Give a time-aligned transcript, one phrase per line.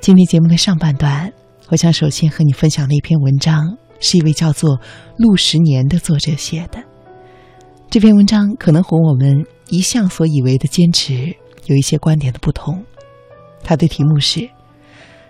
[0.00, 1.30] 今天节目的上半段，
[1.68, 4.80] 我想首先和你分享的一篇文章，是一位叫做
[5.18, 6.82] 陆十年的作者写的。
[7.90, 11.36] 这篇文章可能和我们一向所以为的坚持
[11.66, 12.82] 有一些观点的不同。
[13.62, 14.48] 它的题目是：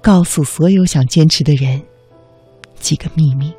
[0.00, 1.82] 告诉所有想坚持的人
[2.78, 3.52] 几个秘密。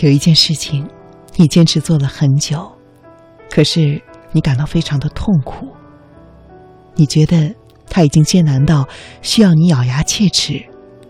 [0.00, 0.86] 有一件事情，
[1.36, 2.70] 你坚持做了很久，
[3.50, 5.68] 可是你感到非常的痛苦。
[6.94, 7.54] 你觉得
[7.88, 8.86] 它已经艰难到
[9.22, 10.62] 需要你咬牙切齿，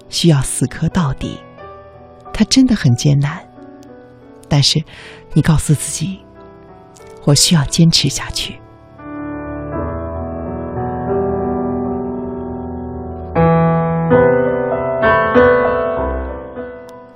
[0.09, 1.37] 需要死磕到底。
[2.33, 3.45] 它真的很艰难，
[4.49, 4.81] 但是
[5.33, 6.21] 你告诉自己，
[7.25, 8.61] 我需要坚持下去。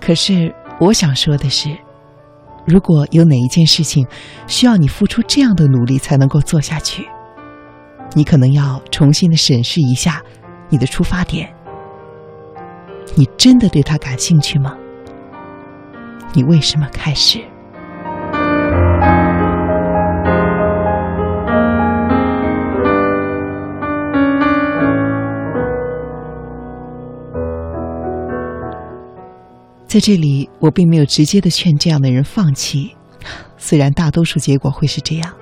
[0.01, 0.53] 可是。
[0.81, 1.77] 我想说的是，
[2.67, 4.07] 如果有哪一件事情
[4.47, 7.07] 需要你付出这样的努力才能够做下去，
[8.15, 10.23] 你可能要重新的审视一下
[10.71, 11.55] 你的出发点。
[13.15, 14.75] 你真的对他感兴趣吗？
[16.33, 17.45] 你为什么开始？
[29.91, 32.95] 在这里，我并没有直接的劝这样的人放弃，
[33.59, 35.35] 虽然大多数结果会是这样，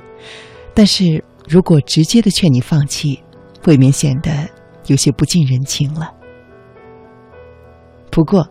[0.72, 3.22] 但是如果直接的劝你放弃，
[3.66, 4.48] 未免显得
[4.86, 6.10] 有些不近人情了。
[8.10, 8.48] 不过，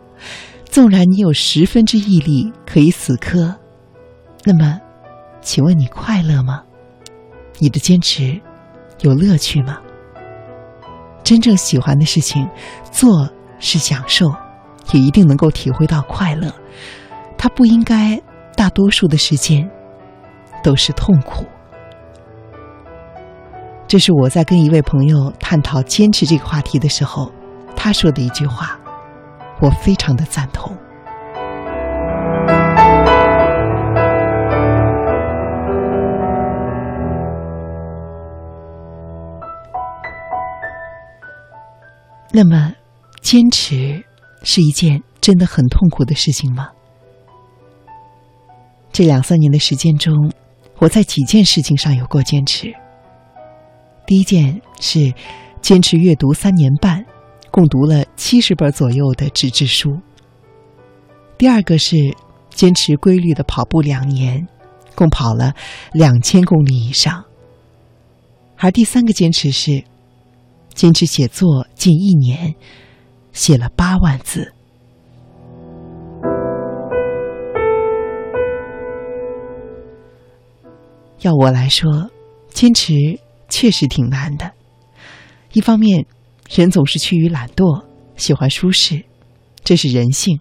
[0.66, 3.56] 纵然你有十分之毅力可以死磕，
[4.44, 4.80] 那么，
[5.40, 6.62] 请问你快乐吗？
[7.58, 8.40] 你的坚持
[9.00, 9.80] 有乐趣吗？
[11.24, 12.48] 真正喜欢的事情，
[12.92, 14.32] 做是享受。
[14.92, 16.52] 也一定能够体会到快乐，
[17.36, 18.20] 它不应该
[18.56, 19.68] 大多数的时间
[20.62, 21.44] 都是痛苦。
[23.86, 27.32] 这是我在跟一位朋友探讨坚持这个话题的时候，
[27.74, 28.78] 他说的一句话，
[29.60, 30.76] 我非常的赞同。
[42.30, 42.72] 那么，
[43.22, 44.07] 坚持。
[44.42, 46.68] 是一件真的很痛苦的事情吗？
[48.92, 50.32] 这两三年的时间中，
[50.78, 52.72] 我在几件事情上有过坚持。
[54.06, 55.12] 第一件是
[55.60, 57.04] 坚持阅读三年半，
[57.50, 60.00] 共读了七十本左右的纸质书。
[61.36, 61.96] 第二个是
[62.50, 64.48] 坚持规律的跑步两年，
[64.94, 65.54] 共跑了
[65.92, 67.24] 两千公里以上。
[68.56, 69.84] 而第三个坚持是
[70.74, 72.54] 坚持写作近一年。
[73.32, 74.52] 写了八万字。
[81.20, 82.10] 要我来说，
[82.50, 82.94] 坚持
[83.48, 84.52] 确实挺难的。
[85.52, 86.06] 一方面，
[86.48, 87.84] 人总是趋于懒惰，
[88.16, 89.04] 喜欢舒适，
[89.64, 90.38] 这是人性，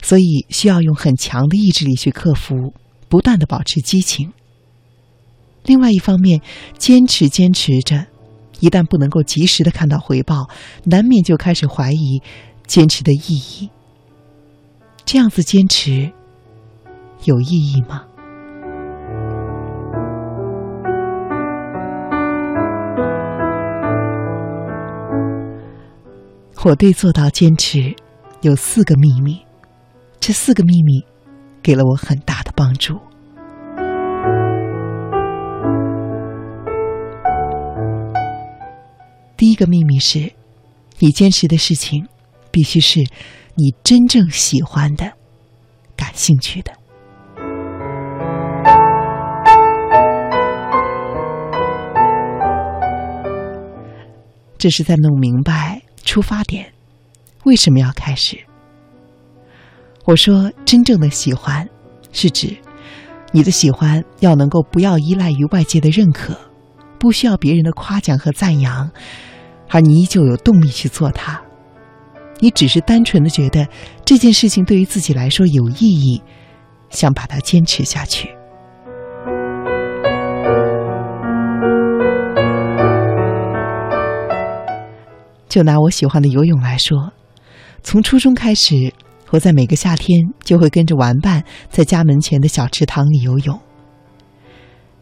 [0.00, 2.72] 所以需要用很强的意志力去克服，
[3.08, 4.32] 不断的保持激情。
[5.64, 6.40] 另外一方面，
[6.78, 8.06] 坚持坚持着。
[8.62, 10.48] 一旦不能够及时的看到回报，
[10.84, 12.22] 难免就开始怀疑
[12.64, 13.68] 坚持的意义。
[15.04, 16.12] 这样子坚持
[17.24, 18.04] 有意义吗？
[26.64, 27.96] 我对做到坚持
[28.42, 29.40] 有四个秘密，
[30.20, 31.04] 这四个秘密
[31.60, 33.00] 给了我很大的帮助。
[39.42, 40.32] 第一个秘密是，
[41.00, 42.06] 你坚持的事情
[42.52, 43.00] 必须是
[43.56, 45.14] 你真正喜欢的、
[45.96, 46.72] 感兴趣的。
[54.56, 56.72] 这是在弄明白出发点，
[57.42, 58.38] 为什么要开始？
[60.04, 61.68] 我说，真正的喜欢
[62.12, 62.56] 是指
[63.32, 66.38] 你的喜欢要能够不要依赖于外界的认可，
[67.00, 68.88] 不需要别人的夸奖和赞扬。
[69.74, 71.40] 而你依旧有动力去做它，
[72.40, 73.66] 你只是单纯的觉得
[74.04, 76.22] 这件事情对于自己来说有意义，
[76.90, 78.28] 想把它坚持下去。
[85.48, 87.10] 就拿我喜欢的游泳来说，
[87.82, 88.92] 从初中开始，
[89.30, 93.58] 我在每个夏天就会跟着玩伴在家门前的小池塘里游泳。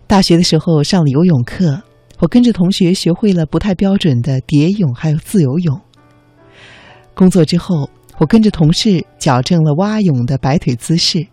[0.06, 1.82] 大学的时候上了游泳课。
[2.20, 5.80] 我跟着同学学会了不太标准的蝶泳，还有自由泳。
[7.14, 7.88] 工作之后，
[8.18, 11.26] 我跟着同事矫正了蛙泳的摆腿姿势，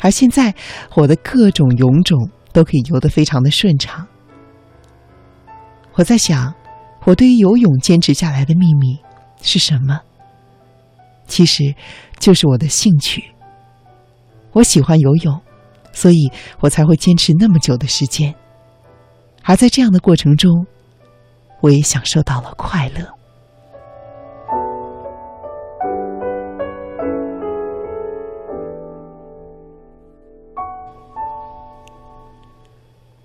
[0.00, 0.54] 而现在
[0.94, 4.06] 我的各种泳种都可以游得非常的顺畅。
[5.94, 6.54] 我在想，
[7.04, 8.98] 我对于游泳坚持下来的秘密
[9.42, 10.00] 是什么？
[11.26, 11.74] 其实，
[12.18, 13.22] 就是我的兴趣。
[14.52, 15.40] 我喜欢游泳，
[15.92, 16.30] 所以
[16.60, 18.34] 我才会坚持那么久的时间。
[19.42, 20.66] 而在这样的过程中，
[21.60, 23.06] 我也享受到了快乐。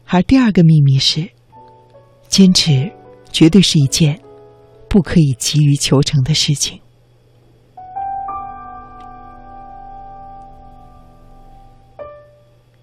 [0.07, 1.29] 而第二个秘密是，
[2.27, 2.89] 坚持
[3.31, 4.19] 绝对是一件
[4.87, 6.79] 不可以急于求成的事情。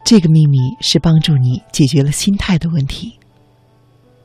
[0.05, 3.19] 这个秘密是帮助你解决了心态的问题。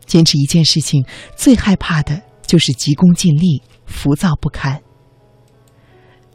[0.07, 1.05] 坚持一件事情，
[1.35, 4.81] 最害怕的就是急功近利、浮躁不堪。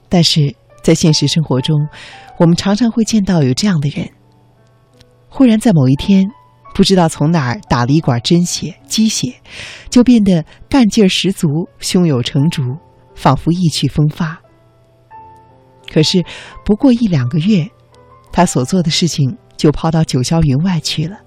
[0.08, 1.88] 但是在现实生活中，
[2.38, 4.10] 我们常常会见到有这样的人：
[5.28, 6.30] 忽然在某一天，
[6.74, 9.34] 不知道从哪儿打了一管针血、鸡血，
[9.88, 11.48] 就变得干劲儿十足、
[11.78, 12.62] 胸有成竹，
[13.14, 14.38] 仿佛意气风发。
[15.90, 16.24] 可是
[16.64, 17.68] 不过一两个月，
[18.30, 21.18] 他所做的事情就抛到九霄云外去了。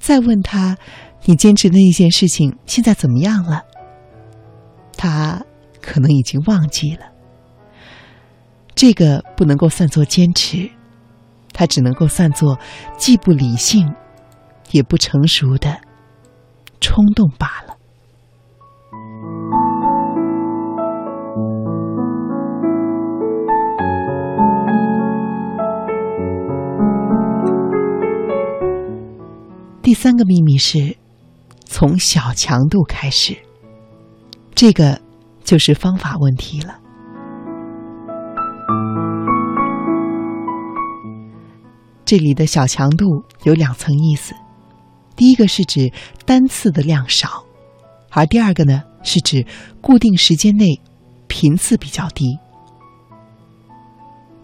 [0.00, 0.76] 再问他，
[1.24, 3.62] 你坚持的那件事情现在怎么样了？
[4.96, 5.44] 他
[5.80, 7.06] 可能已经忘记了。
[8.74, 10.70] 这个不能够算作坚持，
[11.52, 12.58] 它只能够算作
[12.96, 13.94] 既不理性，
[14.70, 15.80] 也不成熟的
[16.80, 17.69] 冲动罢了。
[29.90, 30.96] 第三个秘密是，
[31.64, 33.36] 从小强度开始。
[34.54, 35.00] 这个
[35.42, 36.78] 就是方法问题了。
[42.04, 44.32] 这里的小强度有两层意思，
[45.16, 45.92] 第一个是指
[46.24, 47.44] 单次的量少，
[48.12, 49.44] 而第二个呢是指
[49.80, 50.80] 固定时间内
[51.26, 52.38] 频次比较低。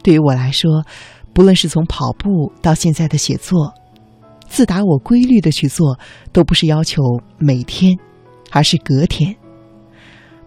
[0.02, 0.84] 对于我来说，
[1.32, 3.72] 不论是从跑步到现在的写作。
[4.48, 5.98] 自打我规律的去做，
[6.32, 7.02] 都不是要求
[7.38, 7.98] 每天，
[8.50, 9.34] 而是隔天。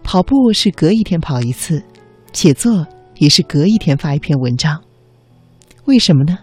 [0.02, 1.82] 跑步是隔一天跑一次，
[2.32, 2.86] 写作
[3.18, 4.82] 也是隔一天发一篇文章。
[5.84, 6.38] 为什么呢？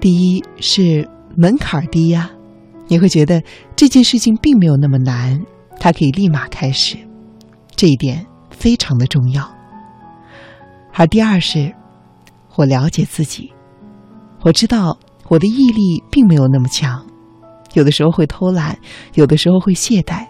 [0.00, 1.06] 第一是
[1.36, 2.30] 门槛低呀，
[2.88, 3.42] 你会觉得
[3.76, 5.44] 这件事情并没有那么难，
[5.78, 6.96] 它可以立马开始。
[7.80, 9.50] 这一点非常的重要。
[10.92, 11.74] 而第二是，
[12.56, 13.50] 我了解自己，
[14.42, 14.98] 我知道
[15.28, 17.06] 我的毅力并没有那么强，
[17.72, 18.78] 有的时候会偷懒，
[19.14, 20.26] 有的时候会懈怠。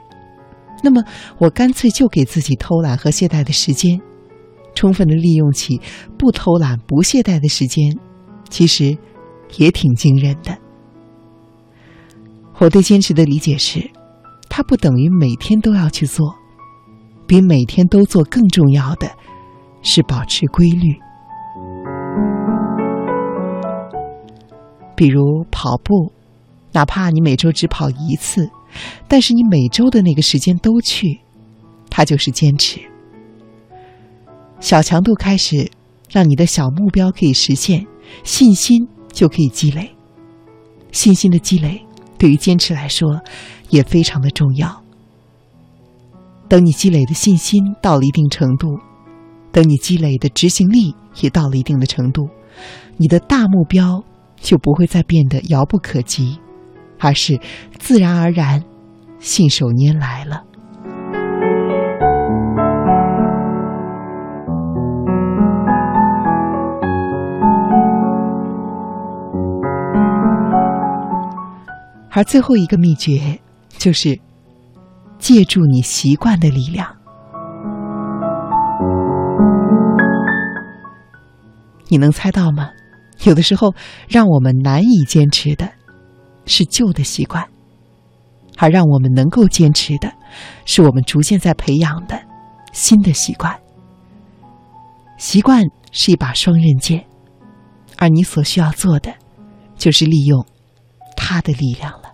[0.81, 1.03] 那么，
[1.39, 4.01] 我干脆就给自己偷懒和懈怠的时间，
[4.73, 5.81] 充分的利用起
[6.17, 7.99] 不偷懒、不懈怠的时间，
[8.49, 8.97] 其实
[9.57, 10.57] 也挺惊人的。
[12.59, 13.91] 我对坚持的理解是，
[14.49, 16.37] 它不等于每天都要去做。
[17.31, 19.09] 比每天都做更重要的
[19.83, 20.99] 是保持规律。
[24.97, 26.13] 比如跑步，
[26.73, 28.51] 哪怕你每周只跑一次，
[29.07, 31.21] 但是你每周的那个时间都去，
[31.89, 32.81] 它就是坚持。
[34.59, 35.71] 小强度开始，
[36.11, 37.87] 让你的小目标可以实现，
[38.25, 39.95] 信心就可以积累。
[40.91, 41.81] 信心的积累
[42.19, 43.21] 对于坚持来说
[43.69, 44.80] 也非常的重要。
[46.51, 48.77] 等你积累的信心到了一定程度，
[49.53, 52.29] 等你积累的执行力也到了一定的程度，
[52.97, 54.03] 你的大目标
[54.35, 56.41] 就不会再变得遥不可及，
[56.99, 57.39] 而是
[57.79, 58.65] 自然而然、
[59.21, 60.43] 信手拈来了。
[72.11, 73.39] 而最后一个秘诀
[73.69, 74.19] 就是。
[75.21, 76.97] 借助你习惯的力量，
[81.89, 82.71] 你能猜到吗？
[83.25, 83.75] 有的时候，
[84.09, 85.71] 让我们难以坚持的
[86.47, 87.47] 是旧的习惯，
[88.57, 90.11] 而让我们能够坚持的，
[90.65, 92.19] 是我们逐渐在培养的
[92.73, 93.55] 新的习惯。
[95.19, 95.63] 习惯
[95.93, 97.05] 是一把双刃剑，
[97.99, 99.13] 而你所需要做的，
[99.77, 100.47] 就是利用
[101.15, 102.10] 它的力量了。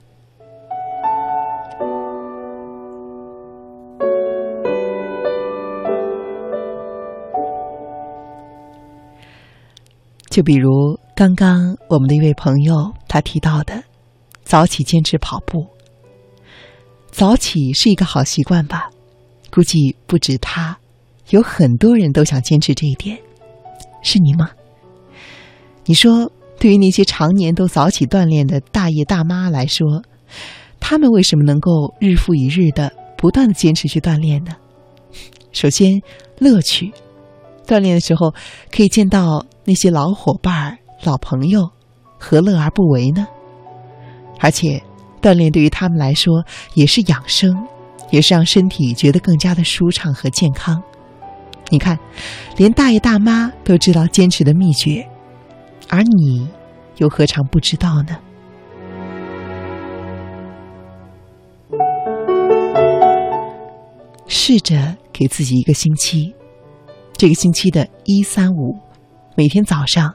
[10.36, 13.82] 就比如刚刚我们的一位朋友他提到的，
[14.44, 15.66] 早起坚持跑步。
[17.10, 18.90] 早起是一个好习惯吧？
[19.50, 20.76] 估计不止他，
[21.30, 23.18] 有很多人都想坚持这一点。
[24.02, 24.50] 是你吗？
[25.86, 30.02] 你说，对于那些常年都早起锻炼的大爷大妈来说，
[30.78, 34.54] 他们为什么能够日复一日的不断的坚持去锻炼呢？
[35.50, 35.98] 首先，
[36.38, 36.92] 乐趣。
[37.66, 38.34] 锻炼的时候
[38.70, 41.68] 可以见到那些老伙伴、老朋友，
[42.18, 43.26] 何乐而不为呢？
[44.38, 44.80] 而且，
[45.20, 46.44] 锻炼对于他们来说
[46.74, 47.52] 也是养生，
[48.10, 50.80] 也是让身体觉得更加的舒畅和健康。
[51.68, 51.98] 你看，
[52.56, 55.04] 连大爷大妈都知道坚持的秘诀，
[55.88, 56.48] 而你
[56.98, 58.16] 又何尝不知道呢？
[64.28, 66.32] 试着给自己一个星期，
[67.16, 68.76] 这个星期的一三五，
[69.36, 70.14] 每天早上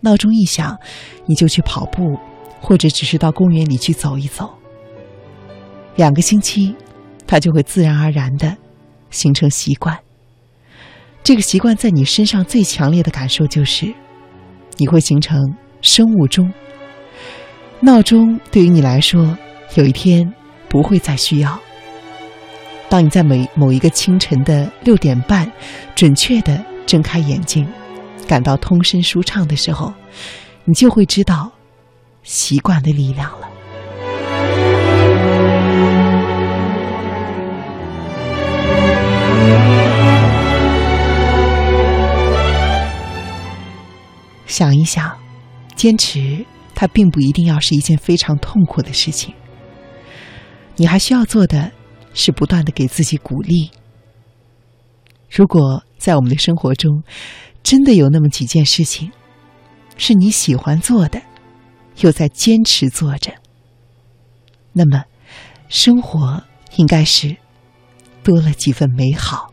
[0.00, 0.78] 闹钟一响，
[1.26, 2.18] 你就去跑步，
[2.60, 4.50] 或者只是到公园里去走一走。
[5.96, 6.74] 两个星期，
[7.26, 8.56] 它就会自然而然的
[9.10, 9.98] 形成习惯。
[11.22, 13.92] 这个习惯在你身上最强烈的感受就是，
[14.78, 15.38] 你会形成
[15.82, 16.50] 生物钟。
[17.80, 19.36] 闹钟对于你来说，
[19.74, 20.32] 有一天
[20.68, 21.60] 不会再需要。
[22.88, 25.50] 当你在每某一个清晨的六点半，
[25.94, 27.66] 准确的睁开眼睛，
[28.26, 29.92] 感到通身舒畅的时候，
[30.64, 31.52] 你就会知道
[32.22, 33.48] 习惯的力量了。
[44.46, 45.18] 想一想，
[45.74, 49.34] 坚持它并不一定要是一件非常痛苦的事情。
[50.76, 51.72] 你还需要做的
[52.12, 53.70] 是不断的给自己鼓励。
[55.30, 57.02] 如果在我们的生活中，
[57.62, 59.10] 真的有那么几件事情
[59.96, 61.22] 是你喜欢做的，
[62.00, 63.32] 又在坚持做着，
[64.72, 65.04] 那么
[65.68, 66.42] 生活
[66.76, 67.36] 应该是
[68.22, 69.52] 多了几分美好，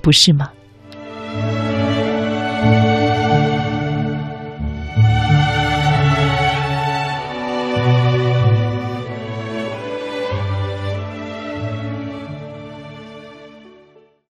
[0.00, 0.50] 不是吗？